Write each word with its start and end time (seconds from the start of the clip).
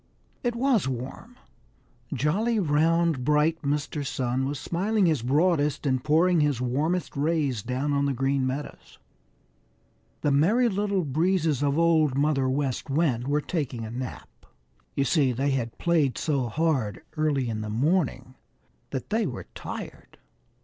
It 0.43 0.55
was 0.55 0.87
warm. 0.87 1.35
Jolly, 2.11 2.57
round, 2.57 3.23
bright 3.23 3.61
Mr. 3.61 4.03
Sun 4.03 4.47
was 4.47 4.57
smiling 4.57 5.05
his 5.05 5.21
broadest 5.21 5.85
and 5.85 6.03
pouring 6.03 6.41
his 6.41 6.59
warmest 6.59 7.15
rays 7.15 7.61
down 7.61 7.93
on 7.93 8.05
the 8.07 8.13
Green 8.13 8.47
Meadows. 8.47 8.97
The 10.21 10.31
Merry 10.31 10.69
Little 10.69 11.03
Breezes 11.05 11.61
of 11.61 11.77
Old 11.77 12.17
Mother 12.17 12.49
West 12.49 12.89
Wind 12.89 13.27
were 13.27 13.41
taking 13.41 13.85
a 13.85 13.91
nap. 13.91 14.47
You 14.95 15.03
see, 15.03 15.33
they 15.33 15.51
had 15.51 15.77
played 15.77 16.17
so 16.17 16.47
hard 16.49 17.03
early 17.15 17.47
in 17.47 17.61
the 17.61 17.69
morning 17.69 18.33
that 18.89 19.11
they 19.11 19.27
were 19.27 19.45
tired. 19.53 20.17